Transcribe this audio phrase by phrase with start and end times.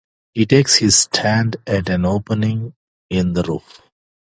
[0.33, 2.73] He takes his stand at an opening
[3.11, 3.83] in the roof.